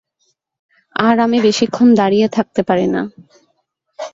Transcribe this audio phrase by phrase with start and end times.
[0.95, 3.01] আর আমি বেশিক্ষণ দাঁড়িয়ে থাকতে পারি না।